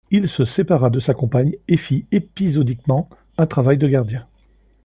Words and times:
Il 0.09 0.27
se 0.27 0.45
sépara 0.45 0.89
de 0.89 0.99
sa 0.99 1.13
compagne 1.13 1.57
et 1.67 1.77
fit 1.77 2.07
épisodiquement 2.11 3.07
un 3.37 3.45
travail 3.45 3.77
de 3.77 3.87
gardien. 3.87 4.25